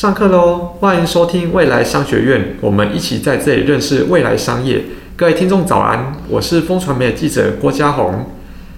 [0.00, 0.76] 上课喽！
[0.80, 4.82] 欢迎收听未来商学院，我们一起在这里认识未来商业。
[5.14, 8.24] 各位听众早安，我是风传媒的记者郭嘉宏。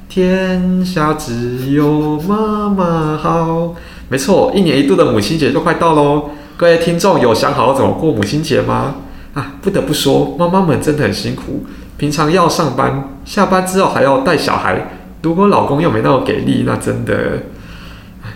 [0.09, 3.73] 天下只有妈妈好。
[4.09, 6.31] 没错，一年一度的母亲节就快到喽。
[6.57, 8.97] 各位听众有想好怎么过母亲节吗？
[9.35, 11.65] 啊，不得不说，妈妈们真的很辛苦，
[11.97, 14.89] 平常要上班，下班之后还要带小孩。
[15.23, 17.45] 如果老公又没那么给力，那真的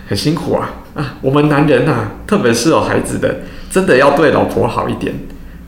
[0.07, 0.69] 很辛苦啊。
[0.97, 5.13] 啊，我们男人啊，特别是有孩子的，真的要对老婆好一点。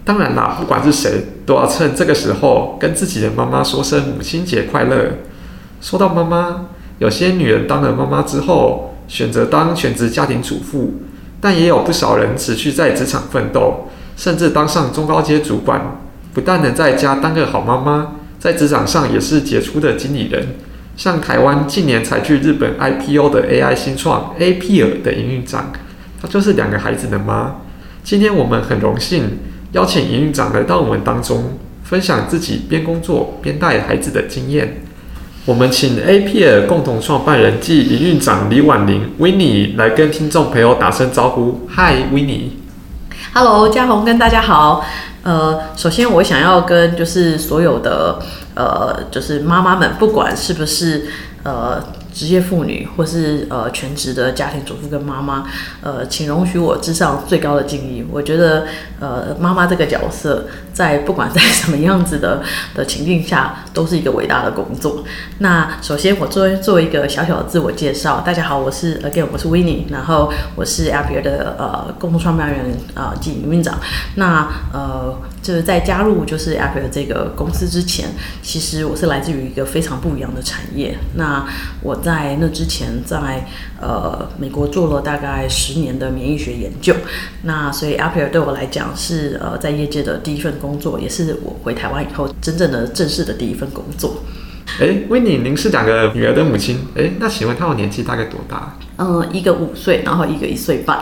[0.03, 5.19] 当然啦，不管是谁，都要趁这个时候跟自己的妈妈说声母亲节快乐。
[5.81, 6.65] 说到妈妈，
[6.97, 10.95] 有些女人当了妈妈之后，选择当全职家庭主妇，
[11.39, 15.99] 但也有不少人持续在职场奋斗，甚至当上中高阶主管。
[16.33, 20.55] 不但能在家当个好妈妈，在职场上也是杰出的经理人。
[20.99, 25.71] 像台湾近年才去日本 IPO 的 AI 新创 A P R 的营运长，
[26.21, 27.55] 她就是两个孩子的妈。
[28.03, 29.39] 今天我们很荣幸
[29.71, 34.81] 邀请营运长来到我们当中，分享自己边工作边带孩子的经验。
[35.45, 41.61] 我们请 A P R 共同创办人暨营运长李婉玲 Winnie 来跟听众朋友打声招呼。
[41.77, 42.49] Hi Winnie。
[43.33, 44.83] Hello，家宏跟大家好。
[45.23, 48.19] 呃，首先我想要跟就是所有的。
[48.59, 51.05] 呃，就是妈妈们，不管是不是
[51.43, 51.81] 呃
[52.13, 55.45] 职业妇女，或是呃全职的家庭主妇跟妈妈，
[55.81, 58.05] 呃，请容许我致上最高的敬意。
[58.11, 58.65] 我觉得，
[58.99, 62.43] 呃，妈妈这个角色，在不管在什么样子的
[62.75, 65.05] 的情境下，都是一个伟大的工作。
[65.37, 68.19] 那首先，我做做一个小小的自我介绍。
[68.25, 73.79] 大家好，我是 Again，我是 Winnie，然后我是 a p p i r 的呃共同创办人啊及营运长。
[74.15, 75.15] 那呃。
[75.41, 78.09] 就是在加入就是 Appier 这个公司之前，
[78.41, 80.97] 其实我是来自于一个非常不一样的产业。
[81.15, 81.45] 那
[81.81, 83.47] 我在那之前在
[83.81, 86.93] 呃美国做了大概十年的免疫学研究。
[87.43, 94.23] 那所以 Appier 对我来讲是呃在业界的第一份工作，也是我回台湾以后真正的正式的第一份工作。
[94.79, 96.79] 哎，Winnie，您是两个女儿的母亲。
[96.95, 98.77] 哎，那请问她的年纪大概多大？
[98.97, 100.99] 嗯，一个五岁，然后一个一岁半。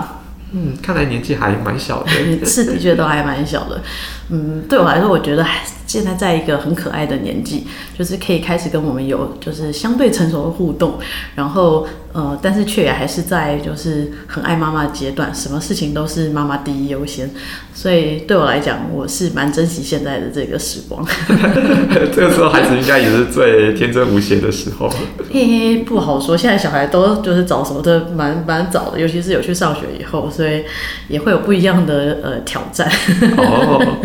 [0.54, 2.10] 嗯，看来年纪还蛮小的。
[2.46, 3.82] 是的确都还蛮小的。
[4.30, 7.66] 嗯，对我来说，我觉得还现在在一个很可爱的年纪，
[7.98, 11.00] 就是可以开始跟我们有就是相对成熟的互动，
[11.34, 17.30] 然后呃，但是却也还是在就是很爱妈妈的阶段，什么事情都是妈妈第一优先，
[17.74, 21.06] 所以对我来讲，我是蛮珍惜现在的这个时光。
[22.14, 24.90] 这个时候孩子应该也是最天真无邪的时候。
[25.32, 30.64] 嘿嘿，不好说，现在小孩都就是早熟的蛮蛮早的，尤其是有去上学以后，所以
[31.08, 32.92] 也会有不一样的呃挑战。
[33.38, 33.98] 哦。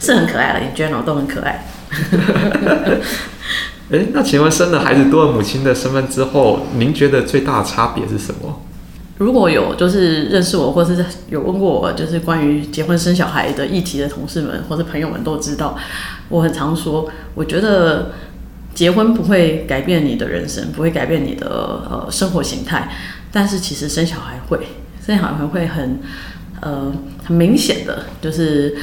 [0.00, 1.64] 是很可爱的，in general 都很可爱。
[3.92, 8.62] 哎，那请问生了孩子多了母亲的身份之后，您觉得最大的差别是什么？
[9.18, 15.76] 如果有就是认识我，或是有问过我，就是关于结婚生小孩的议题的同事们或者朋友们都知道，
[16.28, 18.12] 我很常说，我觉得
[18.72, 21.46] 结婚不会改变你的人生，不会改变你的
[21.90, 22.88] 呃生活形态，
[23.32, 24.68] 但是其实生小孩会，
[25.04, 25.98] 生小孩会很
[26.60, 26.92] 呃
[27.24, 28.76] 很明显的就是。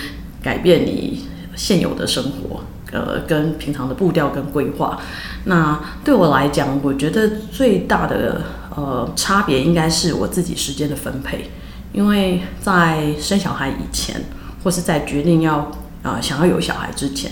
[0.47, 1.25] 改变你
[1.57, 2.61] 现有的生活，
[2.93, 4.97] 呃，跟平常的步调跟规划。
[5.43, 8.41] 那对我来讲，我觉得最大的
[8.73, 11.49] 呃差别应该是我自己时间的分配。
[11.91, 14.21] 因为在生小孩以前，
[14.63, 15.69] 或是在决定要
[16.01, 17.29] 啊、想要有小孩之前。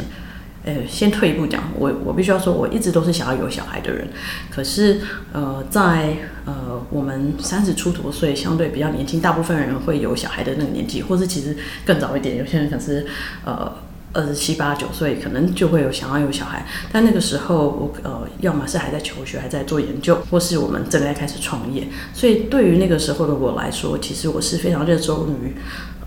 [0.66, 4.08] 呃，先退一步讲，我我必须要说，我一直都是想要有小孩的人。
[4.50, 5.00] 可是，
[5.31, 11.56] 呃，在呃我们三十出头岁，相对比较年轻，大部分人会有小孩的那个年纪，或是其实
[11.86, 13.06] 更早一点，有些人可能是
[13.46, 13.72] 呃
[14.12, 16.66] 二十七八九岁，可能就会有想要有小孩。
[16.92, 21.88] 但那个时候，我呃要么是还在求学，还在做研究，或是我们正在开始创业。
[22.12, 25.53] 所以，对于那个时候的我来说，其实我是非常热衷于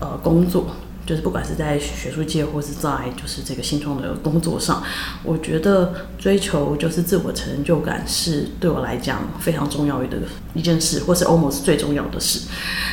[0.01, 0.75] 呃工作。
[1.09, 2.89] 就是不管是在学术界，或是在
[3.19, 4.83] 就是这个新创的工作上，
[5.23, 10.19] 我觉得追求就是自我成就感是对我来讲非常重要的
[10.53, 12.47] 一件事，或是 almost 最重要的事。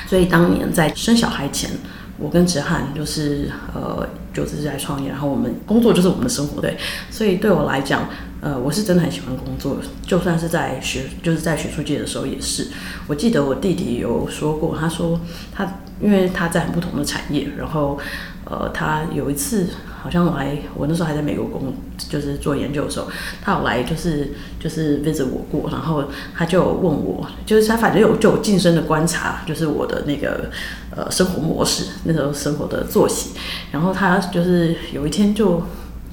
[0.08, 1.70] 所以当年在生小孩前，
[2.16, 6.76] 我跟哲瀚就是呃就是在创业，然后我们工作就是我们的生活，对。
[7.10, 8.06] 所以对我来讲，
[8.42, 12.68] 呃，我是真的很喜欢工作，就算是在学就是在学术界的时候也是。
[13.06, 15.18] 我记得我弟弟有说过，他说
[15.54, 15.80] 他。
[15.98, 17.98] 因为他在很不同的产业，然后，
[18.44, 19.66] 呃，他有一次
[20.06, 21.74] 好像来，我那时候还在美国工，
[22.08, 23.08] 就是做研究的时候，
[23.42, 30.48] 他有来就是就是 visit 我过，然后他就问我，就是他反正有就有近身的观察，就是我的那个
[30.94, 33.30] 呃生活模式，那时候生活的作息，
[33.72, 35.60] 然后他就是有一天就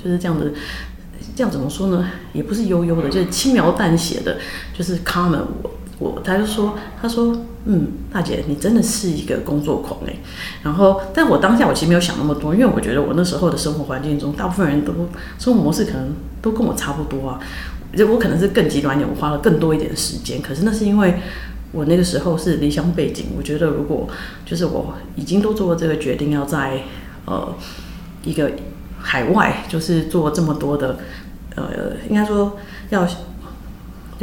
[0.04, 0.48] 就是这样的，
[1.36, 2.10] 这样怎么说呢？
[2.34, 4.39] 也不是悠悠的，就是轻描淡写的，
[4.75, 5.69] 就是 comment 我。
[6.00, 10.16] 我他就说，他说，嗯，大姐，你真的是一个工作狂哎。
[10.63, 14.92] 然后，但我当下我其实没有想那么多，因为我觉得我那时候的生活环境中，大部分人都
[15.38, 17.40] 生活模式可能都跟我差不多啊。
[17.95, 20.42] 就我可能是更极端一点，我花了更多一点的时间。
[20.42, 21.13] 可是那是因为
[21.72, 24.07] 我那个时候是离乡背景，我觉得如果
[24.46, 26.81] 就是我已经都做了这个决定，要在
[27.25, 27.54] 呃
[28.24, 28.51] 一个
[29.00, 30.98] 海外，就是做这么多的
[31.56, 32.57] 呃，应该说
[32.89, 33.07] 要。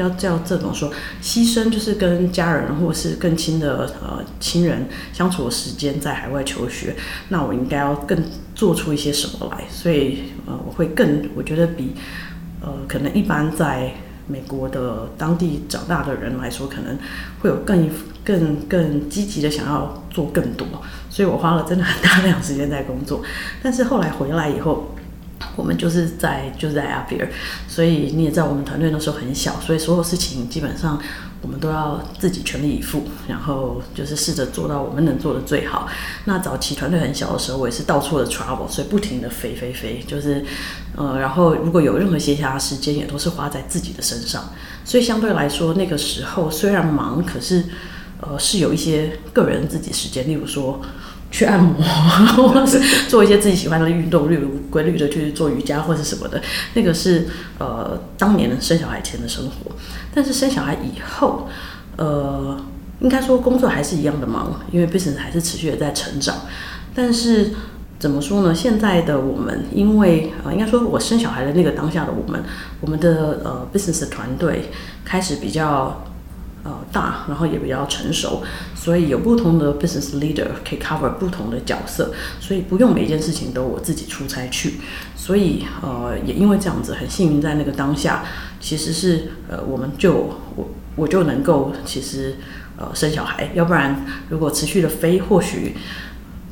[0.01, 0.91] 要叫这种说
[1.23, 6.97] 牺牲，就是跟家人或是更亲的呃亲人相处的时间，在海外求学，
[7.29, 8.19] 那我应该要更
[8.55, 9.65] 做出一些什么来？
[9.71, 11.95] 所以呃，我会更我觉得比
[12.63, 13.93] 呃可能一般在
[14.27, 16.99] 美国的当地长大的人来说，可能
[17.41, 17.89] 会有更
[18.25, 20.67] 更更积极的想要做更多。
[21.11, 23.23] 所以我花了真的很大量时间在工作，
[23.63, 24.95] 但是后来回来以后。
[25.57, 27.29] 我们就是在就是在 Appier，
[27.67, 31.01] 所以你也知道我们团队那时候很小，所以所有事情基本上
[31.43, 35.89] 我们都要自己全力以赴，然后就是试着做到我们能做的最好。
[36.27, 40.45] 那早期团队很小的时候，我也是到处的 travel，所以不停的飞飞飞，就是
[40.97, 44.51] 呃，然后如果有任何闲暇时间，也都是花在自己的身上。
[44.85, 47.65] 所以相对来说，那个时候虽然忙，可是
[48.21, 50.81] 呃是有一些个人自己时间，例如说。
[51.31, 51.81] 去按摩，
[52.51, 56.43] 或是做一些自己喜欢的运动，例如规律的去做瑜伽或是什么的，
[56.75, 57.29] 那个是
[57.59, 59.71] 呃当年生小孩前的生活。
[60.13, 61.49] 但是生小孩以后，
[61.97, 62.61] 呃，
[62.99, 66.35] 应该说工作还是一样的忙，因为 business 还是持续的在成长。
[66.95, 67.53] 但是
[68.01, 68.53] 怎么说呢？
[68.53, 72.43] 现在的我们，因为呃，应该说我生小孩的那个当下的我们，
[72.81, 74.71] 我们的呃 business 团队
[75.05, 76.05] 开始比较。
[76.63, 78.43] 呃，大，然后也比较成熟，
[78.75, 84.75] 所以有不同的 business leader 可以 cover 不同的角色，所以不用每一件事情都我自己出差去。
[85.17, 88.25] 所以呃，也因为这样子，很幸运在那个当下，
[88.61, 90.13] 其实是呃，我们就
[90.55, 92.37] 我我就能够其实
[92.77, 95.75] 呃生小孩，要不然如果持续的飞，或许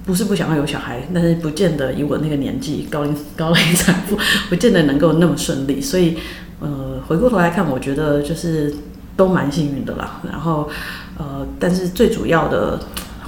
[0.07, 4.17] 不是不想要有小孩，但是不见得以我那个年纪高龄 高龄产妇，
[4.49, 5.83] 不见得能够那么顺利。
[5.83, 6.17] 所以
[6.61, 8.75] 呃，回过头来看，我觉得就是。
[9.19, 10.71] 都蛮幸运的啦，然后，
[11.19, 12.79] 呃，但是最主要的，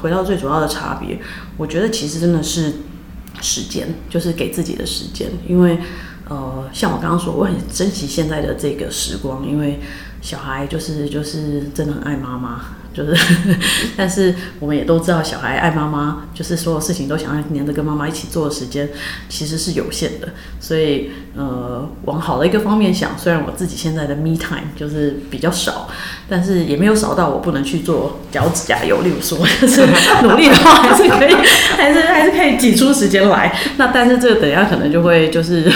[0.01, 1.19] 回到最主要的差别，
[1.57, 2.73] 我觉得其实真的是
[3.43, 5.77] 时间，就是给自己的时间，因为，
[6.29, 9.81] 呃，像我刚刚说，我很珍惜现在的这个时光，因为
[10.23, 12.61] 小孩就是就是真的很爱妈妈。
[12.93, 13.17] 就是，
[13.97, 18.89] 但是我们也都知道，小孩爱妈妈，就是所有事情都想要黏着跟妈妈一起做的时间，
[19.29, 20.29] 其实是有限的。
[20.59, 25.89] 所以，呃，往好的一个方面想，虽然我自己现在的 me time 就是比较少，
[26.29, 29.03] 但是也没有少到我不能去做脚趾甲油。
[29.03, 29.87] 例如说， 就是
[30.23, 31.35] 努力的话，还是可以，
[31.77, 33.57] 还是还是可以挤出时间来。
[33.77, 35.71] 那但是这个等一下可能就会就是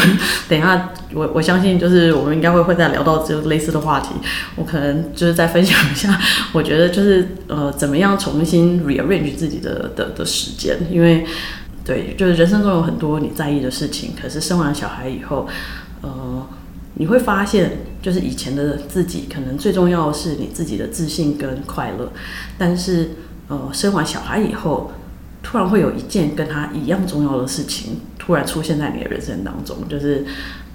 [0.49, 0.91] 等一下。
[1.15, 4.09] 我我相信，就是我们应该会会再聊到这类似的话题。
[4.57, 6.19] 我可能就是再分享一下，
[6.53, 11.25] 我觉得就是呃，怎么样重新 rearrange 自己的的的时间，因为
[11.85, 15.47] 对，就是人生中有很多你在意的事情，可是生完小孩以后，
[16.03, 16.47] 呃，
[16.95, 22.11] 你会发现，就是以前的自己可能最重要的是你自己的自信跟快乐，
[22.59, 23.11] 但是
[23.49, 24.93] 呃，生完小孩以后，
[25.43, 30.25] 突然会有一件跟他一样重要的事情突然出现在你的人生当中，就是。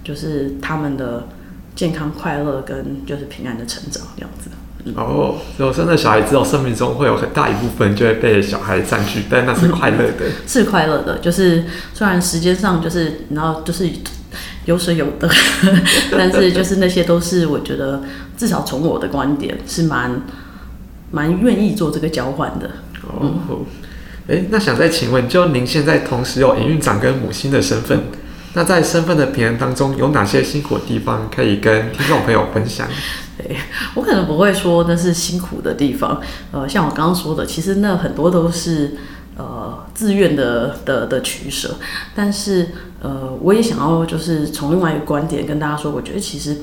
[0.10, 1.28] 就是他们的
[1.76, 4.50] 健康、快乐跟就是平安的成长这样子。
[4.86, 11.20] 嗯、哦，有生了小孩之后，生命中会有很大一部分就会被小孩占据，但那是快乐的，是快乐的。
[11.20, 13.88] 就是虽然时间上就是然后就是
[14.66, 15.30] 有舍有得，
[16.18, 18.02] 但是就是那些都是我觉得
[18.36, 20.24] 至少从我的观点是蛮
[21.12, 22.72] 蛮愿意做这个交换的。
[23.04, 23.62] 哦，
[24.28, 28.00] 哎、嗯，那想再请问，就您现在同时有营运长跟母亲的身份？
[28.54, 32.88] 那在身份的平衡当中，有哪些辛苦的地方可以跟听众朋友分享？
[33.38, 33.56] 对，
[33.94, 36.20] 我可能不会说那是辛苦的地方，
[36.52, 38.98] 呃，像我刚刚说的，其实那很多都是
[39.38, 41.76] 呃自愿的的的取舍。
[42.16, 42.70] 但是
[43.02, 46.58] 呃，我也想要就是从另外一个观点跟大家说，我觉得其实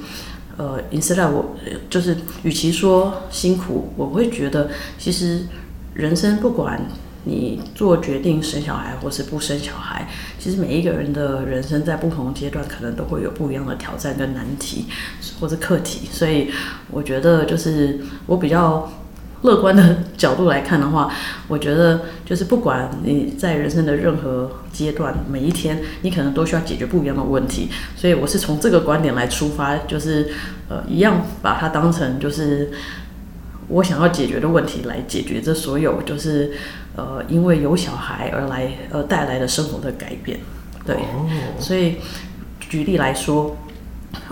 [0.57, 1.57] 呃，instead 我
[1.89, 5.47] 就是与其说辛苦，我会觉得其实
[5.95, 6.85] 人生不管。
[7.29, 14.87] 你做决定生小孩或是不生小孩，其实每一个人的人生在不同阶段可能都会有不一样的挑战跟难题
[15.41, 16.53] 或者课题，所以
[16.89, 18.89] 我觉得就是我比较
[19.43, 21.13] 乐观的角度来看的话，
[21.49, 30.31] 我觉得就是不管你在人生的任何阶段，每一天你可能都需要解决不一样的问题，所以我是从这个观点来出发，就是
[30.69, 32.71] 呃一样把它当成就是。
[33.69, 36.53] 我想要解决的问题来解决这所有，就是
[36.95, 40.39] 呃，因为有小孩而来而带来的生活的改变，
[40.85, 40.97] 对，
[41.59, 41.97] 所以
[42.61, 43.57] 举例来说，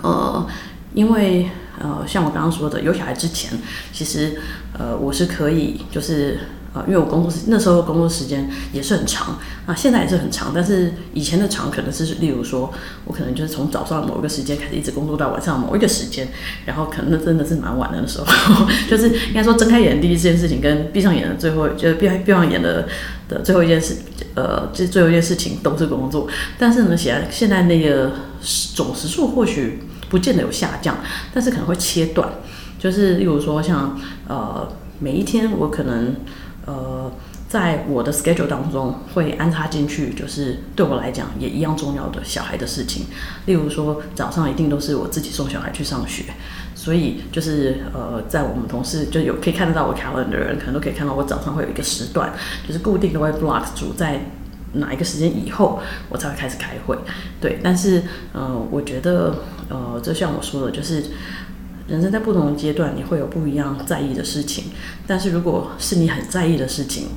[0.01, 0.47] 呃，
[0.93, 1.49] 因为
[1.79, 3.51] 呃，像我刚刚说的，有小孩之前，
[3.91, 4.39] 其实
[4.77, 6.39] 呃，我是可以就是。
[6.75, 12.69] 啊，因为我工作时那时候工作时间也是很长，啊，现在也是很长，但是以前的长可能是，例如说，
[13.05, 16.27] 我可能就是从早上某一个时间开始，一直工作到晚上某一个时间，
[16.65, 18.25] 然后可能那真的是蛮晚的的时候，
[18.91, 22.85] 就是应该说睁开眼第一件事情跟闭上眼的最后，就是闭闭上眼的
[23.29, 23.95] 的最后一件事，
[24.35, 26.27] 呃，这最后一件事情都是工作，
[26.59, 28.11] 但是呢，现在现在那个
[28.75, 29.79] 总时数或许
[30.09, 30.97] 不见得有下降，
[31.33, 32.27] 但是可能会切断，
[32.77, 34.67] 就是例如说像呃
[34.99, 36.13] 每一天我可能。
[36.65, 37.11] 呃，
[37.47, 43.05] 在我的 schedule 当中会安插进去，就是对我来讲也一样重要的小孩的事情。
[43.45, 46.23] 例如说，早上一定都是我自己送小孩去上学，
[46.73, 52.33] 所以就是呃，在我们同事就有可以看得到我 calendar 的人，可能都可以看到我早上会有一个时段，
[52.67, 54.21] 就是固定的会 block 住在
[54.73, 55.79] 哪一个时间以后，
[56.09, 56.97] 我才会开始开会。
[57.39, 58.01] 对，但是
[58.33, 59.35] 呃，我觉得
[59.69, 61.03] 呃，就像我说的，就是。
[61.87, 64.65] 人生在不同的阶段，你会有不一样在意的事情。
[65.05, 67.09] 但是如果是你很在意的事情，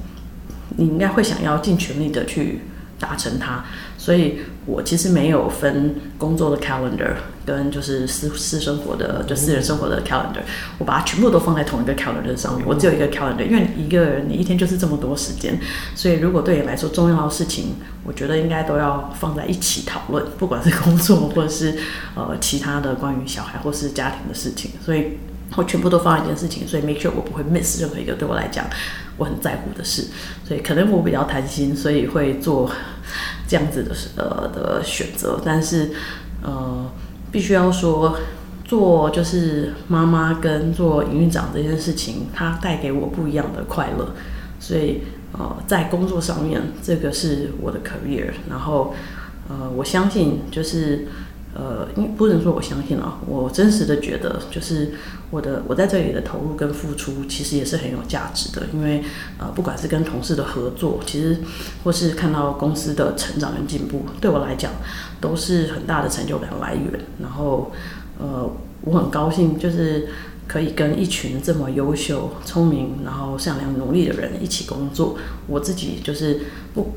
[0.77, 2.61] 你应该会想要尽全力的去
[2.99, 3.65] 达成它。
[4.09, 7.13] 所以我其实没有分工作的 calendar
[7.45, 10.41] 跟就是私私生活的就私人生活的 calendar，
[10.79, 12.67] 我把它全部都放在同一个 calendar 上面。
[12.67, 15.61] 我只有一个 calendar，因为一个人你一天就是这么多时间，
[15.95, 21.77] 所以如果对你来说重要的事情，我觉得应该都要放在一起讨论，不管是工作或者是
[22.15, 24.71] 呃其他的关于小孩或是家庭的事情。
[24.83, 25.19] 所以
[25.55, 28.65] 我全部都放在一件事情，所以 make sure 我不会 miss 任何一个对我来讲
[29.19, 30.07] 我很在乎的事。
[30.47, 32.71] 所以可能我比较贪心，所以会做。
[33.49, 35.91] 这样子的呃的选择，但是
[36.45, 36.89] 呃
[37.33, 38.17] 必须要说，
[38.65, 44.11] 做就是妈妈跟做营运长这件事情，它带给我不一样的快乐，
[44.61, 45.03] 所以
[45.33, 48.95] 呃在工作上面，这个是我的 career，然后
[49.49, 51.09] 呃我相信就是。
[51.55, 54.93] 呃，因不能说我相信啊，我真实的觉得，就是
[55.31, 58.67] 我的我在这里的投入跟付出，其实也是很有价值的。
[58.73, 59.03] 因为
[59.39, 61.39] 呃，不管是跟同事的合作，其实
[61.85, 64.73] 或是看到公司的成长跟进步，对我来讲
[65.21, 67.01] 都是很大的成就感来源。
[67.21, 67.71] 然后
[68.19, 68.51] 呃，
[68.83, 70.09] 我很高兴，就是
[70.47, 75.17] 可以跟一群这么优秀、聪明、然后善良、努力的人一起工作。
[75.47, 76.41] 我自己就是
[76.75, 76.93] 不。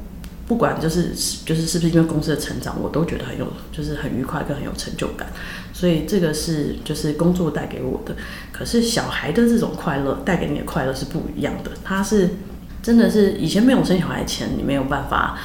[0.52, 1.14] 不管就是
[1.46, 5.26] 就是是不是因为公司的成长，我都觉得很有就是很愉快跟很有成就感，
[5.72, 8.14] 所以这个是就是工作带给我的。
[8.52, 12.32] 可是小孩的这种快乐带给你的快乐是不一样的，他是
[12.84, 15.38] 真的是以前没有生小孩前你没有办法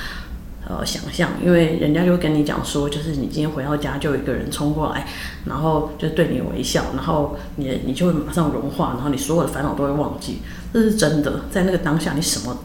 [0.68, 5.06] 呃想象，因为人家就会跟你讲说，就是你今天回到家就有一个人冲过来，
[5.44, 10.38] 然后就对你微笑，然后你你就会马上融化，然后你所有的烦恼都会忘记，
[10.72, 12.58] 这是真的，在那个当下你什么。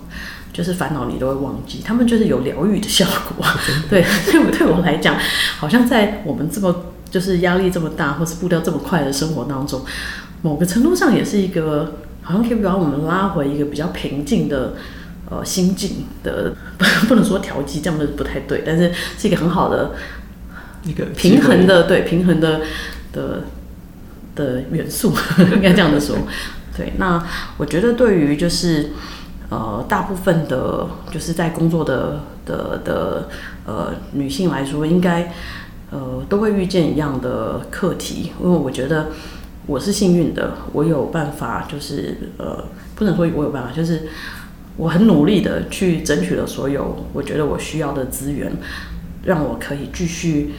[0.53, 3.45] 就是烦恼你都会忘记，他们就是有疗愈的效果。
[3.89, 5.15] 对， 对我对我来讲，
[5.57, 9.81] 好像在我们这么就是压力这么大，或是步调这么快的生活当中，
[10.41, 14.73] 某个程度上也是一个，好像可以把我们拉回一个比较平静的
[15.29, 16.53] 呃心境的，
[17.07, 19.91] 不能说调剂，这样子不太对，但是是一个很好的
[20.83, 22.59] 一个平衡的，对平衡的
[23.13, 23.43] 的
[24.35, 25.13] 的元素，
[25.53, 26.17] 应该这样的说。
[26.75, 28.89] 对，那我觉得对于就是。
[29.51, 33.27] 呃，大部分的，就是在工作的的的
[33.65, 35.29] 呃女性来说，应该
[35.91, 38.31] 呃都会遇见一样的课题。
[38.41, 39.07] 因为我觉得
[39.67, 42.63] 我是幸运的，我有办法，就是呃
[42.95, 44.03] 不能说我有办法，就是
[44.77, 48.49] 我很努力的去争取了所有我觉得我需要的资源，
[49.25, 50.53] 让我可以继续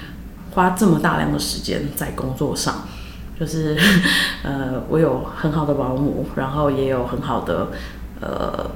[0.50, 2.82] 花这么大量的时间在工作上。
[3.40, 3.74] 就是
[4.44, 7.68] 呃，我有很好的保姆，然后也有很好的。
[8.22, 8.70] 呃，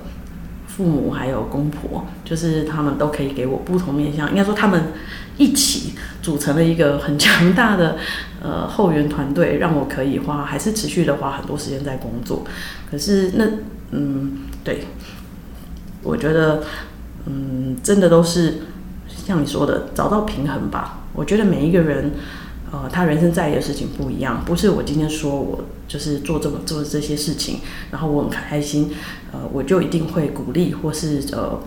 [0.66, 4.28] 父母还有公婆，就是他们都可以给我不同面向。
[4.28, 4.92] 应该说，他们
[5.38, 7.96] 一起组成了一个很强大的
[8.42, 12.44] 呃后援团队，让我可以花还是持续的花很多时间在工作。
[12.90, 13.46] 可是那
[13.92, 14.32] 嗯，
[14.64, 14.84] 对，
[16.02, 16.64] 我觉得
[17.26, 18.62] 嗯，真的都是
[19.06, 21.04] 像你说的，找到平衡吧。
[21.14, 22.10] 我觉得每一个人。
[22.72, 27.60] 呃，他人生在意的事情不一样，不是我今天说我就是做这么做这些事情，
[27.92, 28.90] 然后我很开心，
[29.32, 31.60] 呃，我就一定会鼓励或是呃，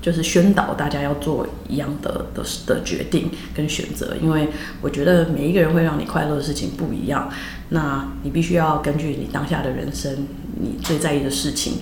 [0.00, 4.48] 就是宣导大家要做一样的的的决定跟选择，因为
[4.80, 7.30] 我觉得每一个人会让你快乐的事情不一样，
[7.68, 10.26] 那你必须要根据你当下的人生，
[10.60, 11.74] 你最在意的事情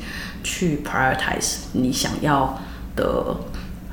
[0.44, 2.60] 去 prioritize 你想要
[2.94, 3.34] 的。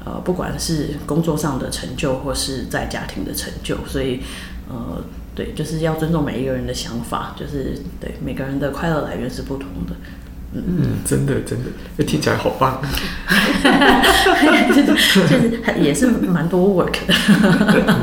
[0.07, 4.21] 呃，不管是工作上的成就，或是在家庭的成就，所以，
[4.69, 5.03] 呃，
[5.35, 9.93] 对，就是要尊重每一个人的想法，就是对每个人的快乐来源是不同的。
[10.53, 12.81] 嗯，嗯真的真的，听起来好棒，
[14.73, 17.13] 就是也是蛮多 work 的，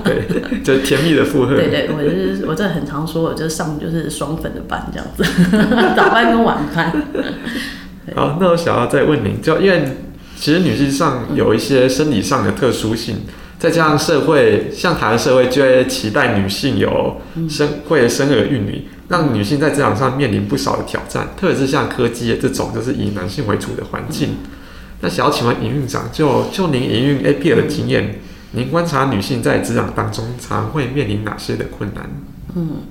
[0.05, 1.57] 对，对，就甜蜜的负荷。
[1.57, 5.25] 对对，我就是我这很常说，我就是上就是双粉的班这样子，
[5.97, 6.93] 早班跟晚班。
[8.15, 9.83] 好，那我想要再问您，就因为
[10.37, 13.19] 其实女性上有一些生理上的特殊性。
[13.57, 24.37] 再加上社会，像台湾社会就会期待女性有生会生儿育女，让女性在职场上面临不少的挑战，特别是像科技的这种就是以男性为主的环境。
[25.01, 28.19] 那想要请问营运长，就就您营运 APL 的经验，
[28.53, 32.11] 您观察女性在职场当中常会面临哪些的困难？
[32.55, 32.83] 嗯，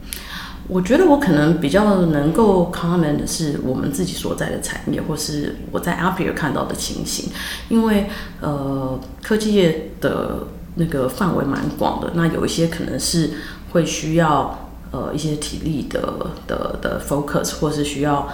[0.67, 7.29] 我觉得我可能比较能够 comment 的是我们自己所在的产业，或是我在 APL 看到的情形，
[7.69, 8.07] 因为
[8.41, 10.47] 呃科技业的。
[10.75, 13.29] 那个范围蛮广的，那有一些可能是
[13.71, 16.01] 会需要呃一些体力的
[16.47, 18.27] 的的 focus，或是需要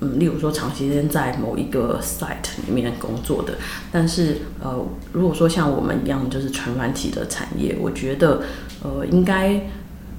[0.00, 3.52] 嗯，例如说长时间在某一个 site 里面工作的。
[3.92, 4.76] 但是呃，
[5.12, 8.42] 如果说像我们一样就是纯软体的产业，我觉得
[8.82, 9.68] 呃应该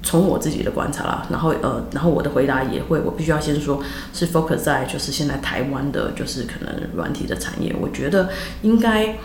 [0.02, 8.28] 从我自己的观察啦，然后呃，然后我的回答也会，我必须要先说是 focus 在就是现在台湾的，就是可能软体的产业，我觉得
[8.62, 9.16] 应该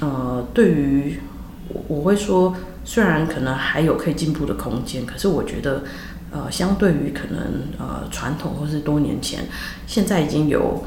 [0.00, 1.20] 呃对于。
[1.72, 2.52] 我我会说，
[2.84, 5.84] 虽然可能还有可以进步的空间，可是我觉得，
[6.32, 7.40] 呃，相对于可能
[7.78, 9.46] 呃传统或是多年前，
[9.86, 10.82] 现在已经有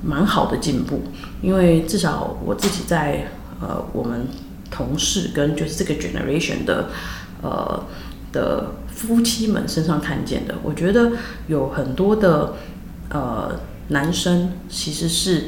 [0.00, 1.02] 蛮好的进步。
[1.42, 3.26] 因为至少我自己在
[3.60, 4.28] 呃我们
[4.70, 6.88] 同事跟就是这个 generation 的
[7.42, 7.84] 呃
[8.32, 11.12] 的夫妻们身上看见的，我觉得
[11.46, 12.54] 有很多的
[13.10, 15.44] 呃男生其实是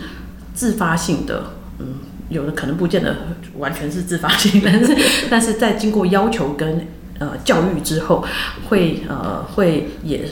[0.54, 1.94] 自发性的，嗯。
[2.30, 3.16] 有的可能不见得
[3.58, 4.96] 完全是自发性， 但是
[5.28, 6.86] 但是在经过要求跟
[7.18, 8.24] 呃教育之后，
[8.68, 10.24] 会呃会也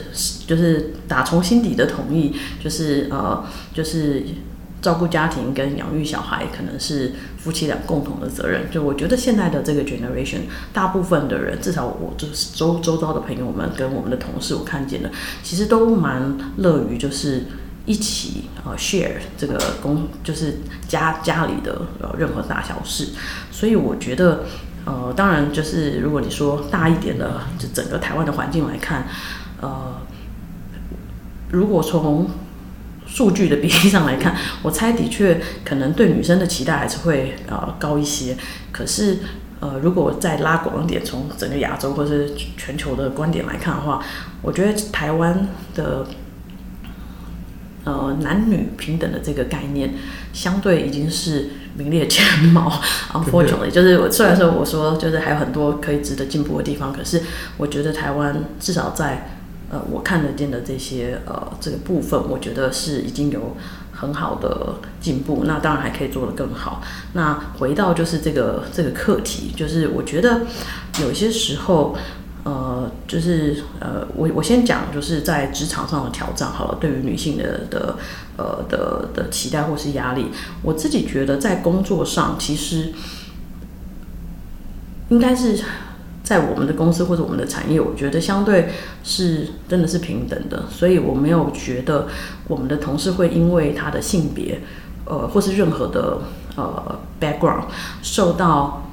[0.47, 4.23] 就是打从心底的同意，就是呃就是
[4.81, 8.69] 照顾家庭跟养育小孩，可能是夫妻俩共同的责任。
[8.71, 10.41] 就我觉得现在的这个 generation，
[10.73, 15.09] 大部分的人，至少我就是周周遭的朋友们跟我们的同事，我看见的，
[15.43, 17.43] 其实都蛮乐于就是。
[17.85, 23.07] 一起呃 share 这个公就是家家里的呃任何大小事，
[23.49, 24.43] 所以我觉得
[24.85, 29.07] 呃当然就是如果你说大一点的，就整个台湾的环境来看，
[29.59, 29.95] 呃
[31.49, 32.29] 如果从
[33.09, 38.37] 数据的比例上来看， 我猜的确可能对女生的期待还是会呃高一些。
[38.71, 39.17] 可是
[39.59, 44.01] 呃如果再拉广一点，从整个亚洲或是全球的观点来看的话，
[44.41, 46.05] 我觉得台湾的。
[47.85, 49.91] 呃，男女平等的这个概念，
[50.31, 52.69] 相对已经是名列前茅。
[53.13, 57.21] Unfortunately，就是我虽然说我说就是还有很多可以值得进步的地方，可是
[57.57, 59.38] 我觉得台湾至少在
[59.69, 63.55] 呃我看得见的这些呃这个部分，我觉得是已经有
[63.91, 65.43] 很好的进步。
[65.45, 66.81] 那当然还可以做得更好。
[67.13, 70.41] 那回到就是这个这个课题，就是我觉得
[71.01, 71.95] 有些时候。
[72.45, 76.77] 呃，就是呃，我我先讲，就是在职场上的挑战好了。
[76.79, 77.97] 对于女性的的
[78.37, 80.27] 呃的的期待或是压力，
[80.63, 82.93] 我自己觉得在工作上，其实
[85.09, 85.61] 应该是
[86.29, 88.69] 在我们的公司或者我们的产业，我觉得相对
[89.03, 90.65] 是真的是平等的。
[90.69, 92.07] 所以我没有觉得
[92.47, 94.61] 我们的同事会因为他的性别
[95.05, 96.19] 呃或是任何的
[96.55, 97.63] 呃 background
[98.03, 98.91] 受到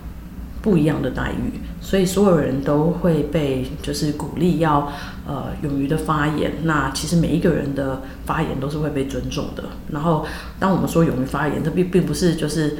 [0.63, 1.61] 不一样的待遇。
[1.79, 4.91] 所以所有人都会被就是鼓励要
[5.27, 6.51] 呃勇于的发言。
[6.63, 9.63] 那其实每一个人的发言都是会被尊重的。
[9.93, 10.25] 然后
[10.59, 12.79] 当我们说勇于发言，这并并不是就是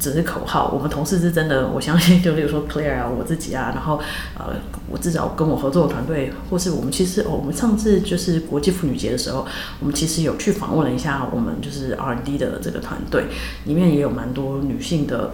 [0.00, 0.72] 只是口号。
[0.74, 4.00] 我们同事是真的， 我相信就例如说 Claire 啊，我自己啊，然后
[4.36, 4.56] 呃
[4.90, 9.46] 我至少跟我合作的团队，或是我们其实、我们上次就是国际妇女节的时候，
[9.78, 13.26] 我们其实有去访问了一下我们就是 R&D 的这个团队，
[13.66, 15.30] 里面也有蛮多女性的。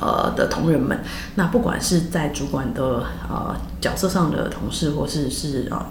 [0.00, 1.00] 呃的同仁们，
[1.34, 5.86] 那不管是在主管的呃角色上的同事，或是是呃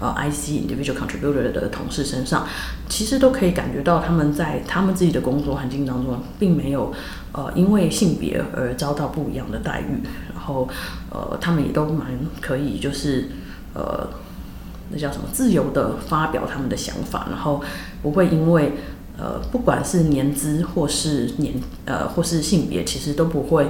[0.00, 2.46] 呃 IC individual contributor 的同事身上，
[2.88, 6.92] 其实都可以感觉到他们在他们自己的工作环境当中，并没有
[7.32, 10.02] 呃因为性别而遭到不一样的待遇，
[10.34, 10.68] 然后
[11.10, 12.06] 呃他们也都蛮
[12.40, 13.28] 可以就是
[13.74, 14.08] 呃
[14.90, 17.62] 那叫什么自由的发表他们的想法，然后
[18.02, 18.72] 不会因为。
[19.16, 23.68] 呃，不管是年资或是年呃或是性别，其实都不会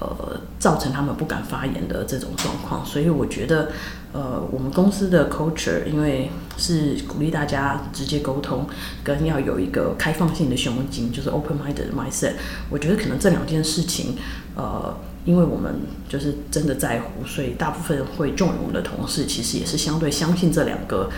[0.00, 2.84] 呃造成他们不敢发言的这种状况。
[2.84, 3.70] 所以我觉得，
[4.12, 8.66] 呃，我们公司的 culture 因为是鼓励大家直接沟通，
[9.04, 12.32] 跟要有一个开放性的胸襟，就是 open-minded mindset。
[12.68, 14.16] 我觉得可能这两件事情，
[14.56, 14.92] 呃，
[15.24, 15.72] 因为我们
[16.08, 21.08] 就是真的在乎，所以大部分会 join 我们的同事，其实也是相对相信这两个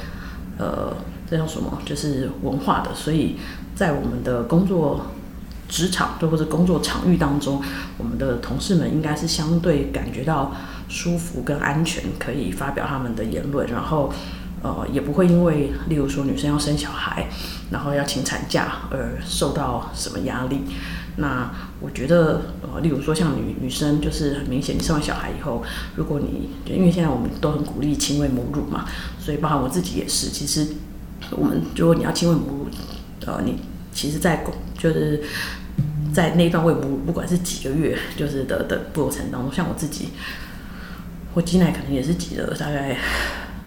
[0.58, 0.94] 呃。
[1.28, 1.80] 这叫什么？
[1.84, 3.36] 就是文化的，所以
[3.74, 5.06] 在我们的工作
[5.68, 7.60] 职场，就或者工作场域当中，
[7.98, 10.52] 我们的同事们应该是相对感觉到
[10.88, 14.12] 舒服跟安全，可以发表他们的言论，然后
[14.62, 17.26] 呃也不会因为，例如说女生要生小孩，
[17.70, 20.60] 然后要请产假而受到什么压力。
[21.16, 21.48] 那
[21.80, 25.62] 我觉得呃，例如说像女女生，就是很明显，你生完小孩以后，
[25.94, 28.84] 如果你因为现在我们都很鼓励亲喂母乳嘛，
[29.18, 30.66] 所以包含我自己也是，其实
[31.30, 32.68] 我们如果你要亲喂母乳，
[33.26, 33.56] 呃，你
[33.92, 34.44] 其实在
[34.78, 35.22] 就是
[36.12, 40.10] 在那一段喂母乳，不管是几个月，就是的的过程当中，像我自己，
[41.32, 42.96] 我挤奶可能也是挤了大概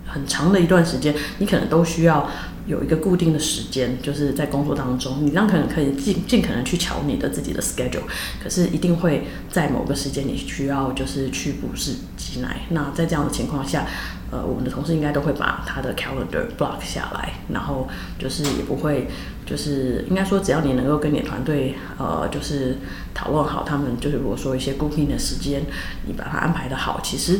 [0.07, 2.29] 很长的一段时间，你可能都需要。
[2.67, 8.01] 有一个固定的时间，就是在工作当中，你让可能可以尽尽可能去瞧你的自己的 schedule，
[8.43, 12.63] 可是一定会在某个时间你需要就是去补室挤奶。
[12.71, 13.85] 那在这样的情况下，
[14.31, 17.87] 呃，我们的同事应该都会把他的 calendar block 下来，然后
[18.19, 19.07] 就是也不会，
[19.45, 22.75] 就是应该说只要你能够跟你团队呃就是
[23.13, 25.61] 讨论好，他们就是如果说一些固定的时间，
[26.05, 27.39] 你把它安排得好，其实。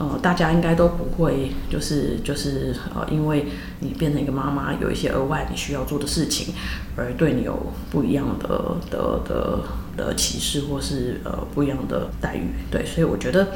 [0.00, 3.48] 呃，大家应该都不会，就是就是呃，因为
[3.80, 6.54] 你变成一个妈妈，有一些额外你需要做的事情，
[6.96, 7.54] 而对你有
[7.90, 9.58] 不一样的的的
[9.98, 12.48] 的歧视，或是呃不一样的待遇。
[12.70, 13.48] 对，所以我觉得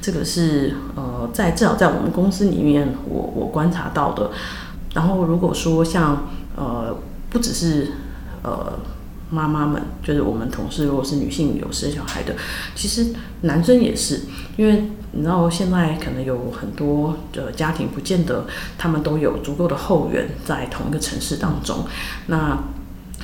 [0.00, 4.32] 这个是呃，在至少在我们公司里面，我我观察到的。
[4.94, 6.98] 然后如果说像呃，
[7.30, 7.92] 不只是
[8.42, 8.72] 呃。
[9.32, 12.36] 妈妈们就是我们同事，如果是女性有生小孩的，
[12.74, 13.06] 其实
[13.40, 14.20] 男生也是，
[14.56, 21.84] 因为你知道现在可能有很多的家庭，不见得他们都有足够的后援在同一个城市当中，
[22.26, 22.62] 那。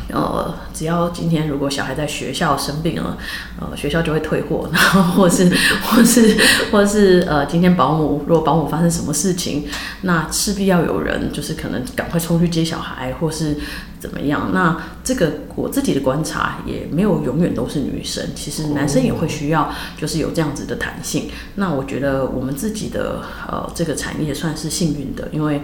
[0.09, 3.16] 呃，只要今天如果小孩在学校生病了，
[3.61, 5.51] 呃，学校就会退货，然后或是
[5.85, 6.37] 或是
[6.73, 9.66] 或是呃，今天保姆如果保姆发生什么事情，
[10.03, 13.57] 那势必要有人就是可能赶快冲去接小孩，或是
[14.01, 14.51] 怎么样。
[14.55, 21.31] 那这个我自己的观察也没有永远都是女生，其实男生也会需要就是有这样子的弹性。
[21.57, 25.61] 那我觉得我们自己的呃这个产业算是幸运的，因为。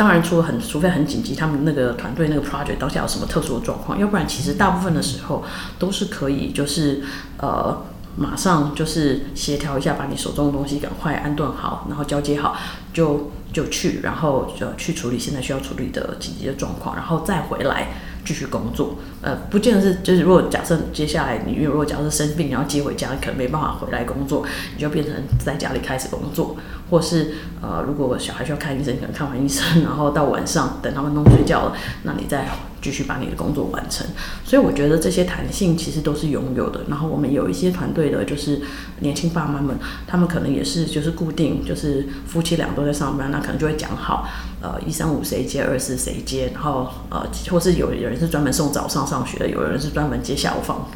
[0.00, 5.44] 当然，除了很，除非很紧急，他们那个团队那个 project 当下有什么特殊的状况，要不然其实大部分的时候
[5.78, 7.02] 都是可以，就是
[7.36, 7.82] 呃，
[8.16, 12.56] 马上就是协调一下，把你手中的东西赶快安顿好，然后交接好，
[12.94, 17.88] 就就去，然后就去处理现在需要处理的紧急的状况，然后再回来。
[18.24, 26.56] 继续工作，呃，不见得是，就是如果假设接下来你如果假设生病，你要接回家，可能没办法回来工作，你就变成在家里开始工作，
[26.90, 32.46] 或是呃，如果小孩需要看医生，可能看完医生，然后到晚上等他们弄睡觉了，那你再
[32.82, 34.06] 继续把你的工作完成。
[34.44, 36.82] 所以我觉得这些弹性其实都是拥有的。
[36.88, 38.60] 然后我们有一些团队的，就是
[38.98, 39.74] 年轻爸妈们，
[40.06, 44.28] 他们可能也是就是固定，就是夫妻俩都在上班，那可能就会讲好，
[44.60, 48.10] 呃，一三五谁接，二四谁接，然后呃，或是有人。
[48.20, 50.90] 是专门送早上上学的，有人是专门接下午放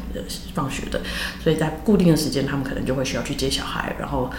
[0.53, 0.99] 放学的，
[1.41, 4.29] 所以在固定的时间，他们可能就会需要去接小孩，然后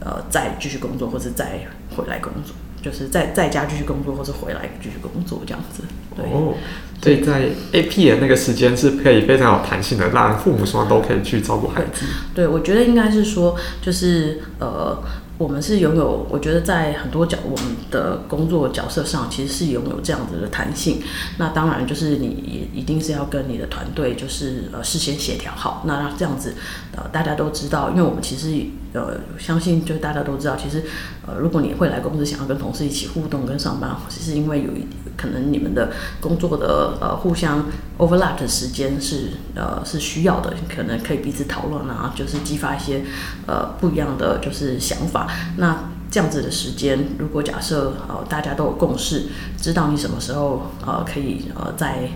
[0.00, 1.60] 呃再继续工作，或者再
[1.94, 5.84] 回来工作，就是在在家继续工作，或者回来继续工作这样子。
[6.16, 6.54] 对，哦、
[7.02, 12.04] 所以在 AP 的那个时间是可以非常有弹性的，让父母双方都可以去照顾孩子。
[12.34, 15.02] 对，我觉得应该是说，就是呃。
[15.38, 21.02] 我们是拥有，我觉得在很多角我们的工作角色上，其实是拥有这样子的弹性。
[21.38, 25.82] 那当然就是你也一定是要跟你的团队，就是呃事先协调好。
[25.84, 26.54] 那让这样子，
[26.94, 28.54] 呃大家都知道，因为我们其实
[28.92, 30.84] 呃相信，就大家都知道，其实
[31.26, 37.64] 呃如果你会来公司想要跟同事一起互动跟上班，其实因为有一可能你们的工作的呃互相
[37.98, 43.02] overlap 的时间是呃是需要的，可能可以彼此讨论啊，就是激发一些
[43.46, 45.26] 呃不一样的就是想法。
[45.56, 49.24] 那这样子的时间，如果假设呃大家都有共识，
[49.56, 52.08] 知道你什么时候呃可以呃在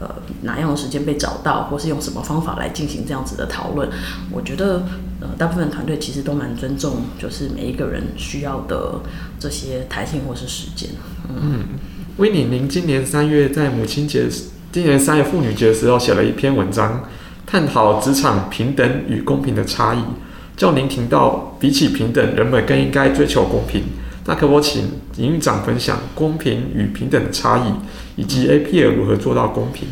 [0.00, 0.08] 呃
[0.42, 3.88] 哪样的时间被找到，或是用什么方法来进行这样子的讨论，
[4.32, 4.82] 我觉得
[5.20, 9.00] 呃大部分团队其实都蛮尊重，就是每一个人需要的
[9.38, 10.90] 这些弹性或是时间。
[11.28, 11.60] 嗯，
[12.18, 14.26] 威尼，您今年三月在母亲节，
[14.70, 17.08] 今年三月妇女节的时候写了一篇文章，
[17.46, 20.00] 探讨职场平等与公平的差异。
[20.56, 23.82] 叫您提到，比起平等，人们更应该追求公平。
[24.24, 24.84] 那可否请
[25.18, 29.86] 营运长分享公平与平等的差异，以及 APL 如何做到公平？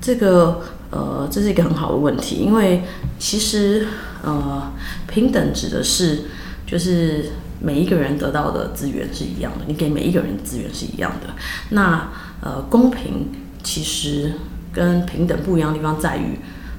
[0.00, 0.60] 这个
[0.90, 2.82] 呃，这是一个很好的问题，因为
[3.18, 3.86] 其实
[4.22, 4.72] 呃，
[5.06, 6.24] 平等指的是
[6.66, 11.34] 就是每一个人得到的资源是一样的，你给每一个人资源是一样的。
[11.70, 12.08] 那
[12.40, 13.28] 呃，公平
[13.62, 14.32] 其实
[14.72, 16.38] 跟平等不一样的地方在于，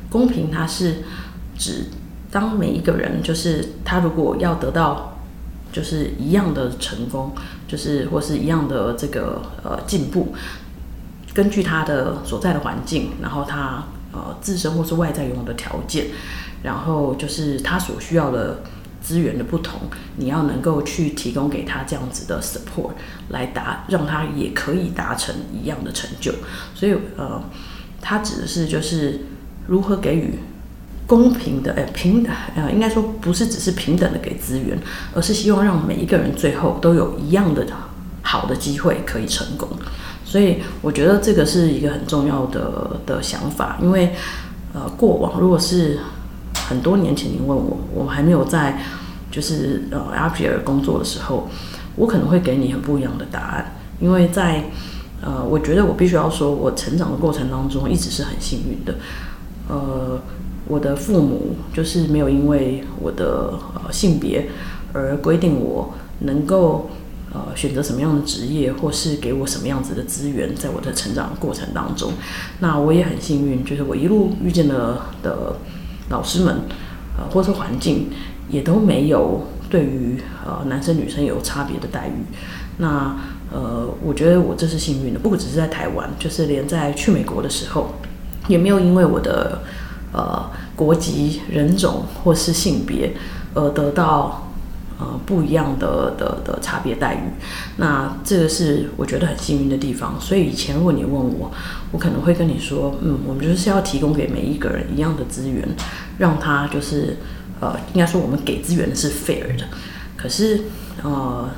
[0.09, 1.03] 公平它是
[1.57, 1.85] 指。
[2.31, 5.17] 当每一个人就是他，如果要得到
[5.71, 7.33] 就是一样的成功，
[7.67, 10.31] 就是或是一样的这个呃进步，
[11.33, 16.07] 根据他的所在的环境，然后他呃自身或是外在拥有的条件，
[16.63, 18.63] 然后就是他所需要的
[19.01, 19.81] 资源的不同，
[20.17, 22.91] 你要能够去提供给他这样子的 support，
[23.29, 26.33] 来达让他也可以达成一样的成就。
[26.75, 27.43] 所以呃，
[28.01, 29.21] 他指的是就是
[29.67, 30.39] 如何给予。
[31.07, 34.77] 公平的，呃，平等，呃，应该说不是只是平等的给资源，
[35.15, 37.65] 而是希望让每一个人最后都有一样的
[38.21, 39.67] 好的机会可以成功。
[40.29, 44.11] 所以我觉得这个是一个很重要的的想法，因为
[44.73, 45.97] 呃，过往如果是
[46.53, 48.79] 很多年前你问我，我还没有在
[49.31, 51.47] 就是呃 Appier 工作的时候，
[51.95, 54.65] 我可能会给你很不一样的答案，因为在
[55.23, 58.93] 呃，我觉得我必须要说，我成长的过程当中一直是很幸运的，
[59.67, 60.21] 呃。
[60.67, 64.47] 我的父母就是没有因为我的呃性别
[64.93, 66.87] 而规定我能够
[67.33, 72.13] 呃选择什么样的职业，或是给我什么样子的资源，在我的成长过程当中，
[72.59, 75.55] 那我也很幸运，就是我一路遇见了的
[76.09, 76.61] 老师们，
[77.17, 78.09] 呃，或是环境
[78.49, 82.13] 也都没有对于呃男生女生有差别的待遇。
[82.77, 83.15] 那
[83.51, 87.95] 呃，我觉得我这是幸运的，不只是在台湾，就是连在去美国的时候，
[88.47, 89.61] 也没有因为我的。
[90.11, 90.43] 呃，
[90.75, 93.13] 国籍、人种或是性别，
[93.53, 94.48] 而得到
[94.99, 97.19] 呃不一样的的的差别待遇，
[97.77, 100.19] 那这个是我觉得很幸运的地方。
[100.19, 101.51] 所以以前如果你问我，
[101.91, 105.67] 我可能会跟你说，嗯，我们就是要提供给每一个人一样的资源，
[106.17, 107.17] 让他就是
[107.59, 109.65] 呃，应该说我们给资源是 fair 的。
[110.17, 110.61] 可是
[111.01, 111.49] 呃，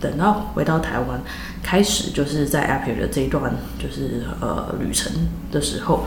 [0.00, 1.20] 等到回到台湾，
[1.62, 5.12] 开始就是在 Appier 的这一段就是呃旅程
[5.52, 6.06] 的时候。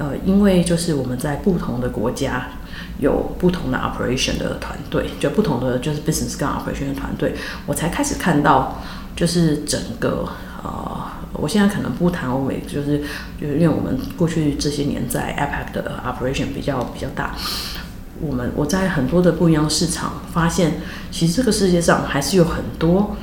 [0.00, 2.46] 呃，因为就是我们在不同的国家
[2.98, 7.34] 有不同的 operation 的团队，就不同的就是 business 跟 operation 的团队，
[7.64, 8.82] 我才开始看到
[9.14, 10.28] 就是整个
[10.64, 11.00] 呃，
[11.32, 13.02] 我现在可能不谈欧美，就是
[13.40, 17.36] 就是因为我们过去这些年在 APAC 的 operation 比较比较大，
[18.20, 20.74] 我们我在很多的不一样市场发现，
[21.12, 23.16] 其实这个世界上还是有很多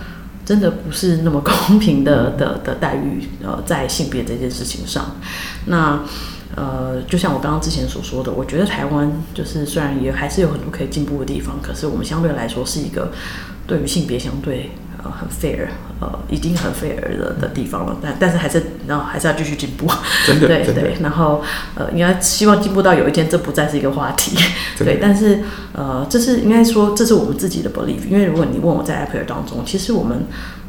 [0.45, 5.17] 真的不是那么公平的的的待遇，呃，在性别这件事情上，
[5.65, 5.99] 那。
[6.55, 13.11] 呃，就像我刚刚之前所说的，我觉得台湾就是虽然也还是有很多可以进步的地方，可是我们相对来说是一个
[13.67, 14.71] 对于性别相对
[15.03, 15.67] 呃很 fair，
[15.99, 17.97] 呃已经很 fair 的的地方了。
[18.01, 19.85] 但但是还是然后还是要继续进步，
[20.25, 20.95] 真的，对对。
[21.01, 21.43] 然后
[21.75, 24.37] 呃，应该希望进步到有一天这不再是一个话题，
[24.79, 24.97] 对。
[25.01, 25.39] 但是
[25.73, 30.23] 呃，这是应该说这是我们自己的 belief，因为如果你问我在 Appier 当中，其实我们。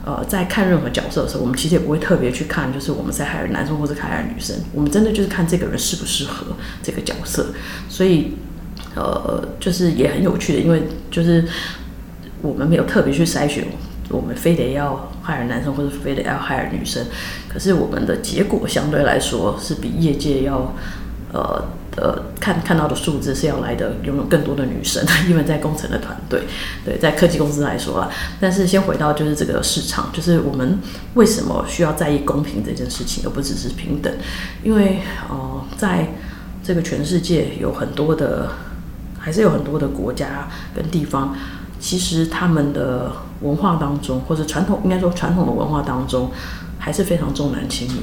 [0.06, 6.46] 呃，在看任何角色的时候，我们其实也不会特别去看，就是我们在 hire 男生或者 hire 女生，我们真的就是看这个人适不适合
[6.80, 7.48] 这个角色。
[7.88, 8.34] 所以，
[8.94, 11.44] 呃，就是也很有趣的，因为就是
[12.40, 13.66] 我们没有特别去筛选，
[14.08, 17.04] 我们非得要 hire 男生或者非得要 hire 女生，
[17.48, 20.72] 可是我们的结果相对来说是比业界要。
[21.32, 21.62] 呃
[21.96, 26.42] 呃，看看到的数字是要来的，拥有更多的女生， 因为在工程的团队，
[26.84, 28.10] 对，在科技公司来说啊。
[28.38, 30.78] 但是先回到就是这个市场，就是我们
[31.14, 34.12] 为什么需要在意公平这件事情，而不只是平等？
[34.62, 36.12] 因为呃，在
[36.62, 38.50] 这个全世界有很多的，
[39.18, 41.34] 还是有很多的国家跟地方，
[41.80, 46.30] 其实他们的文化当中，或者传统应该说传统的文化当中，
[46.78, 48.02] 还是非常重男轻女，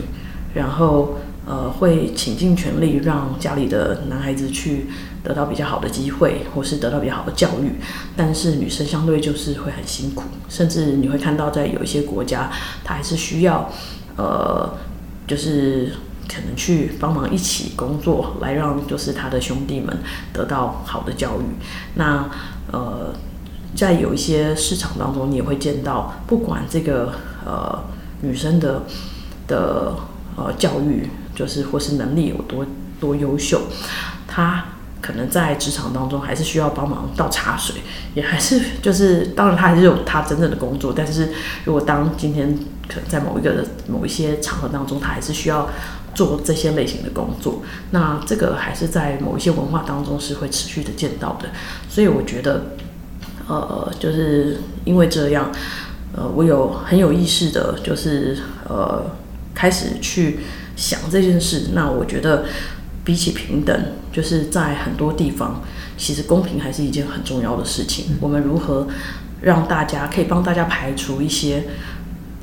[0.56, 1.20] 然后。
[1.46, 4.88] 呃，会倾尽全力让家里的男孩子去
[5.22, 7.74] 得到比较好的机会，或是得到比较好的教育，
[8.16, 12.50] 但是女生相对就是会很辛苦，甚至你会看到在有一些国家，
[12.82, 13.70] 她还是需要，
[14.16, 14.74] 呃，
[15.28, 15.92] 就是
[16.30, 19.98] 可能去帮忙一起工作，来让就是他的兄弟们
[20.32, 21.44] 得到好的教育。
[21.96, 22.30] 那
[22.72, 23.14] 呃，
[23.76, 27.12] 在有一些市场当中，你也会见到，不管这个
[27.46, 27.84] 呃
[28.22, 28.84] 女生的
[29.46, 29.94] 的
[30.38, 31.10] 呃教育。
[31.36, 32.66] 就是或是能力有多
[33.00, 33.62] 多优秀，
[34.28, 34.66] 他
[35.02, 37.76] 可能在职场当中还是需要帮忙倒茶水，
[38.16, 41.30] 也还是就是当然他还是有他真正的工作，但是
[41.66, 45.70] 如果当今天可能在某一个某一些场合当中，他还是需要
[46.16, 51.50] 做这些类型的工作，那这个还是在某一些文化当中是会持续的见到的，
[51.90, 52.68] 所以我觉得，
[53.48, 55.52] 呃，就是因为这样，
[56.16, 58.38] 呃，我有很有意识的，就是
[58.70, 59.04] 呃，
[59.54, 60.40] 开始去。
[60.76, 62.46] 想这件事，那我觉得
[63.06, 63.80] 比起平等，
[64.12, 65.62] 就是在很多地方，
[65.96, 68.18] 其实公平还是一件很重要的事情。
[68.20, 68.88] 我们如何
[69.44, 71.66] 让大家可以帮大家排除一些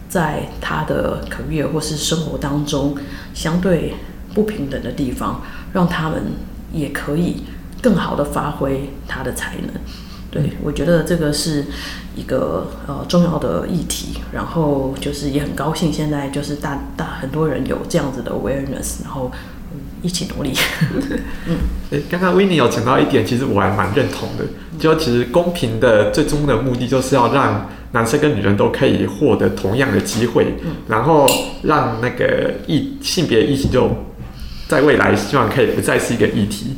[0.08, 2.96] 在他的 career 或是生活当中
[3.34, 3.94] 相对
[4.32, 5.42] 不平等的地方，
[5.72, 6.22] 让他们
[6.72, 7.42] 也可以
[7.82, 9.70] 更好的发挥他的才能。
[10.30, 11.64] 对，我觉得这个是
[12.14, 19.32] 一个呃重要的议题，然后就是也很高兴现在就是大大很多人有这样子的 awareness，然后、
[19.72, 20.52] 嗯、一起努力。
[21.48, 21.56] 嗯，
[21.90, 24.44] 诶，刚刚 Winnie 有讲到一点，其实我还蛮认同的，
[24.78, 31.28] 就其实公平的最终的目的就是要让男生跟女人都可以获得同样的机会，嗯、然后
[31.62, 33.90] 让那个异性别议题就
[34.68, 36.76] 在未来希望可以不再是一个议题。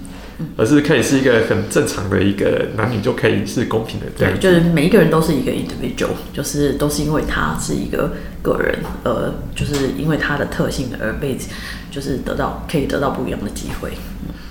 [0.56, 11.36] 而是可以是一个很正常的一个男女就可以是公平的这样，对，就是每一个人都是一个 individual，就是都是因为他是一个个人，呃，就是因为他的特性而被，
[11.90, 13.90] 就是得到可以得到不一样的机会。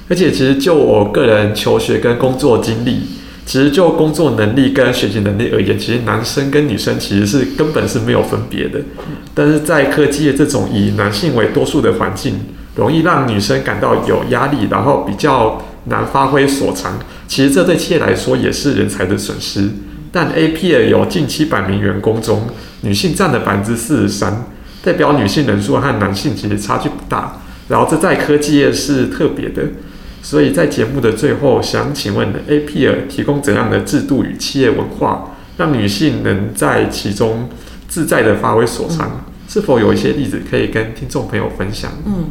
[0.09, 3.01] 而且其实就我个人求学跟工作经历，
[3.45, 8.79] 其实就工作能力跟学习能力而言，其实男生跟女生其实是根本是没有分别的。
[9.33, 12.39] 但是在科技的这种以男性为多数的环境，
[12.75, 15.61] 容易让女生感到有压力，然后比较。
[15.85, 19.69] 难发挥所长，其实这对企业来说也是人才的损失。
[20.11, 22.47] 但 APL 有近七百名员工中，
[22.81, 24.45] 女性占了百分之四十三，
[24.83, 27.41] 代表女性人数和男性其实差距不大。
[27.69, 29.63] 然后这在科技业是特别的。
[30.21, 37.49] 所以在节目的最后，想请问 APL 提供怎样的制度与企业文化，让女性能在其中
[37.87, 39.09] 自在的发挥所长？
[39.13, 41.91] 嗯、是否有一些例子可以跟听众朋友分享？
[42.05, 42.25] 嗯。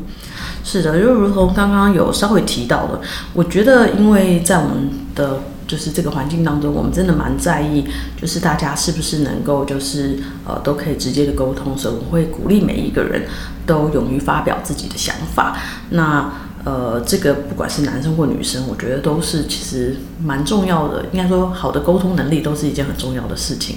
[0.63, 3.01] 是的，就如同刚刚有稍微提到的，
[3.33, 7.85] 我觉得，因为在我们的就是这个环境当中，我们真的蛮在意，
[8.21, 13.23] 就是大家是不是能够就是呃都可以直接的沟通，所以我会鼓励每一个人
[13.65, 15.57] 都勇于发表自己的想法。
[15.91, 16.31] 那
[16.65, 21.07] 呃，这个不管是男生或女生，我觉得都是其实蛮重要的。
[21.13, 23.77] 应该说，好的沟通能力都是一件很重要的事情。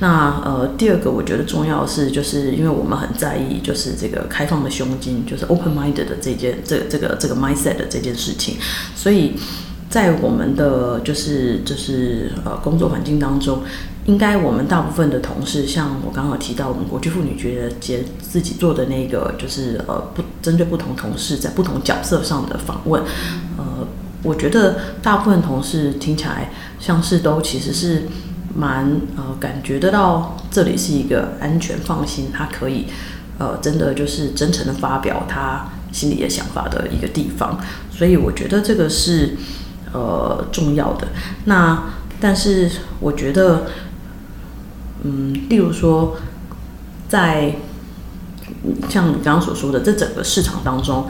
[0.00, 8.56] 那呃，第二个我觉得重要是，就是因为我们很在意，就是这个开放的胸襟，就是 open-minded 的这件这这个这个 mindset 的这件事情。
[8.94, 9.34] 所以
[9.88, 13.62] 在我们的就是就是呃工作环境当中。
[14.08, 23.02] 应该我们大部分的同事，像我刚刚提到，我们国际妇女节节自己做的那个，就是呃不针对不同同事在不同角色上的访问，
[23.58, 23.86] 呃，
[24.22, 28.04] 我觉得大部分同事听起来像是都其实是
[28.56, 32.86] 蛮呃感觉得到这里是一个安全放心，他可以
[33.36, 39.36] 呃真的就是真诚的发表他心里的想法的一个地方，所以我觉得这个是
[39.92, 41.08] 呃重要的。
[41.44, 43.66] 那但是我觉得。
[45.02, 46.16] 嗯，例如说，
[47.08, 47.54] 在
[48.88, 51.06] 像你刚刚所说的这整个市场当中，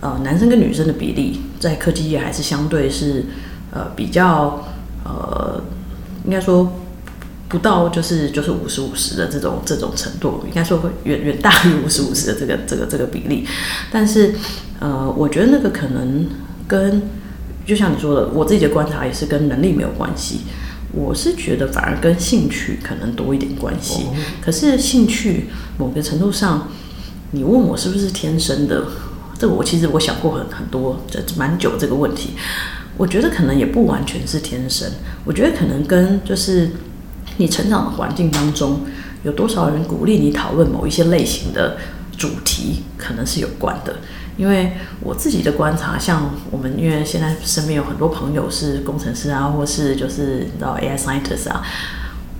[0.00, 3.24] 呃，男生跟女生的比例在科技业还是相对是
[3.72, 4.64] 呃比较
[5.04, 5.62] 呃，
[6.24, 6.72] 应该说
[7.48, 13.46] 不到就是就是五十五十的这种这种程度，应该说会远远大于五十五十的这个这个这个比例。
[13.90, 14.34] 但是
[14.80, 16.26] 呃，我觉得那个可能
[16.66, 17.02] 跟
[17.64, 20.40] 就像你说的，我自己的观察也是跟能力没有关系。
[20.94, 24.06] 我是觉得反而跟兴趣可能多一点关系，
[24.40, 26.68] 可是兴趣某个程度上，
[27.32, 28.84] 你问我是不是天生的，
[29.38, 32.30] 这个我其实我想过很很多，这蛮久这个问题，
[32.96, 34.88] 我觉得可能也不完全是天生，
[35.24, 36.70] 我觉得可能跟就是
[37.38, 38.82] 你成长的环境当中
[39.24, 41.76] 有多少人鼓励你讨论某一些类型的
[42.16, 43.96] 主题，可能是有关的。
[44.36, 51.62] 因为我自己的观察，像我们因为现在身边有很多朋友是工程师啊，或是就是你知道 AI scientist 啊，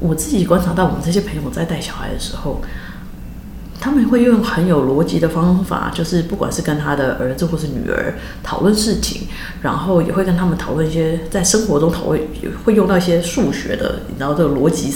[0.00, 2.60] 我自己观察到我们这些朋友在带小孩的时候，
[3.80, 9.28] 他们会用很有逻辑的方法，就是不管是跟他的儿子或是女儿讨论事情，
[9.62, 14.92] 然后也会跟他们讨论一些在生活中讨论，也会用到一些数学的，你知道这个逻辑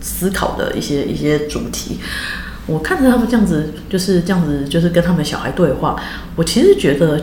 [0.00, 2.00] 思考的一些一些主题。
[2.66, 6.00] 我看着他们这样子，就是这样子，就是跟他们小孩对话。
[6.36, 7.20] 我其实觉得，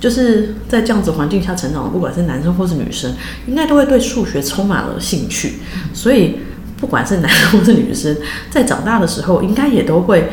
[0.00, 3.14] 就是在这样子环境下成长的，不管是男生或是女生，
[3.46, 5.60] 应该都会对数学充满了兴趣。
[5.94, 6.38] 所以，
[6.78, 8.16] 不管是男生或是女生，
[8.50, 10.28] 在长大的时候，应该也都会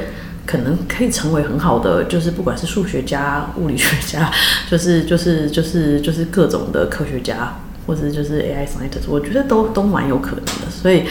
[0.48, 4.32] 可能可以成为很好的，就是不管是数学家、物理学家，
[4.68, 10.72] 就是 就是就是就是各种的科学家，或者就是 AI scientist，我觉得都都蛮有可能的。
[10.72, 11.04] 所以，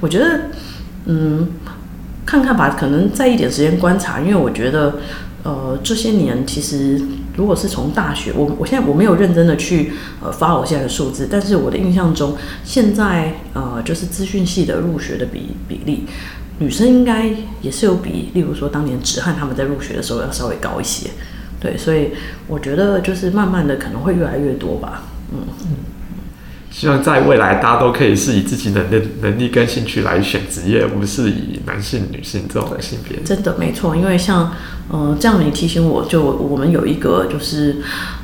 [0.00, 0.42] 我觉得，
[1.06, 1.48] 嗯。
[2.26, 4.96] 看看吧，可能再一点时间观察，因为我觉得，
[5.42, 7.00] 呃，这些年其实
[7.36, 16.06] 如果是从大学，我我现在我没有认真的去呃发我现在的数字，但是我的印象中，现在呃就是资讯系的入学的比比例，
[16.58, 21.10] 女生应该也是有比，例如说当年直汉他们在入学的时候要稍微高一些，
[21.60, 22.10] 对，所以
[22.46, 25.38] 我觉得就是慢慢的可能会越来越多吧，嗯。
[26.74, 33.16] 希望在未来，大家都可以是以自己能力、能力跟兴趣来选职业，而不是以男性、女性这种的性别。
[33.22, 34.52] 真的没错，因为像
[34.90, 37.76] 呃这样，你提醒我就我们有一个就是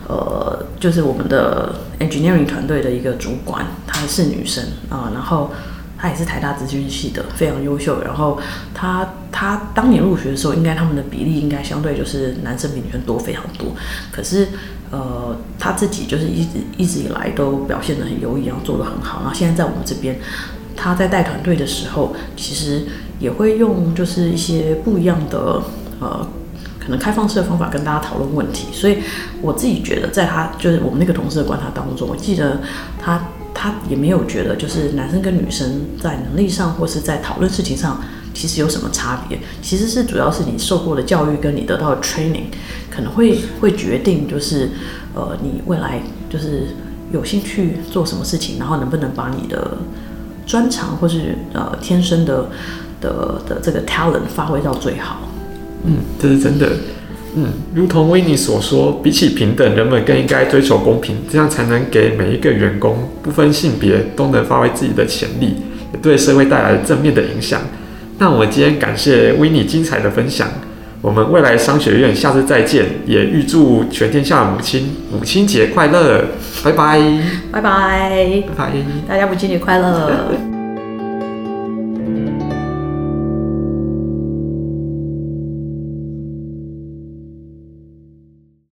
[0.08, 5.52] 呃就是我们的 engineering 团队的一个主管，她是女生啊、然后
[5.96, 8.02] 她也是台大资讯系的，非常优秀。
[8.02, 8.36] 然后
[8.74, 13.68] 她她当年入学的时候，应该他们的比例应该相对就是男生比女生多非常多。
[14.10, 14.48] 可是
[14.90, 19.20] 呃，他自己就是一直一直以来都表现得很优异，然后做得很好。
[19.20, 20.18] 然后现在在我们这边，
[20.76, 22.86] 他在带团队的时候，其实
[23.18, 25.62] 也会用就是一些不一样的
[26.00, 26.26] 呃。
[26.82, 28.96] 可能开放式的方法跟大家讨论问题，所以
[29.42, 32.58] 我自己觉得，在他就是我们那个同事的观察当中，我记得
[32.98, 33.22] 他
[33.52, 38.00] 他也没有觉得就是男生跟女生在能力上或是在讨论事情上
[38.32, 42.44] 其实有什么差别，其实是主要是你受过的教育跟你得到的 training
[42.90, 44.70] 可能会会决定就是
[45.14, 46.68] 呃你未来就是
[47.12, 49.78] 有兴趣做什么事情，然后能不能把你的
[50.46, 52.48] 专长或是呃天生的
[53.00, 55.28] 的的这个 talent 发挥到最好。
[55.84, 56.70] 嗯，这是真的。
[57.34, 65.54] 嗯，如同威尼所说，比起平等，人们更应该追求公平，这样才能给每一个员工不分性别都能发挥自己的潜力，
[65.92, 67.60] 也对社会带来正面的影响。
[68.20, 70.46] 那我们今天感谢维尼精彩的分享，
[71.00, 76.22] 我们未来商学院下次再见，也预祝全天下的母亲母亲节快乐，
[76.62, 77.00] 拜拜，
[77.50, 78.72] 拜拜，拜拜，
[79.08, 80.34] 大家母亲节快乐。